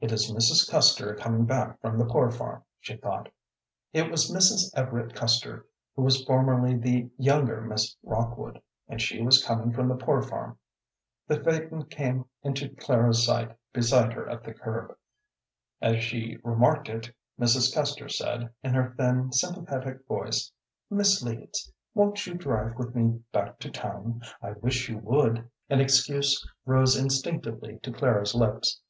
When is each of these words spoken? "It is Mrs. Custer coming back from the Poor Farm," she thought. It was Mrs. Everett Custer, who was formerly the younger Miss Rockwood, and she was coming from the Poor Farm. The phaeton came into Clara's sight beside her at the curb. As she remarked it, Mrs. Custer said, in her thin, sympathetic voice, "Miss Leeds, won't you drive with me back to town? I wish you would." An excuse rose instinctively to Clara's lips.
"It 0.00 0.12
is 0.12 0.30
Mrs. 0.30 0.70
Custer 0.70 1.16
coming 1.16 1.46
back 1.46 1.80
from 1.80 1.98
the 1.98 2.04
Poor 2.04 2.30
Farm," 2.30 2.62
she 2.78 2.96
thought. 2.96 3.28
It 3.92 4.08
was 4.08 4.30
Mrs. 4.30 4.70
Everett 4.78 5.16
Custer, 5.16 5.66
who 5.96 6.02
was 6.02 6.22
formerly 6.24 6.76
the 6.76 7.10
younger 7.18 7.60
Miss 7.60 7.96
Rockwood, 8.04 8.62
and 8.86 9.02
she 9.02 9.20
was 9.20 9.42
coming 9.44 9.72
from 9.72 9.88
the 9.88 9.96
Poor 9.96 10.22
Farm. 10.22 10.56
The 11.26 11.40
phaeton 11.42 11.86
came 11.86 12.26
into 12.44 12.68
Clara's 12.68 13.26
sight 13.26 13.50
beside 13.72 14.12
her 14.12 14.28
at 14.30 14.44
the 14.44 14.54
curb. 14.54 14.96
As 15.82 16.04
she 16.04 16.38
remarked 16.44 16.88
it, 16.88 17.10
Mrs. 17.40 17.74
Custer 17.74 18.08
said, 18.08 18.50
in 18.62 18.74
her 18.74 18.94
thin, 18.96 19.32
sympathetic 19.32 20.06
voice, 20.06 20.52
"Miss 20.88 21.20
Leeds, 21.20 21.72
won't 21.94 22.24
you 22.28 22.34
drive 22.34 22.78
with 22.78 22.94
me 22.94 23.24
back 23.32 23.58
to 23.58 23.72
town? 23.72 24.22
I 24.40 24.52
wish 24.52 24.88
you 24.88 24.98
would." 24.98 25.50
An 25.68 25.80
excuse 25.80 26.48
rose 26.64 26.94
instinctively 26.94 27.80
to 27.82 27.90
Clara's 27.90 28.36
lips. 28.36 28.80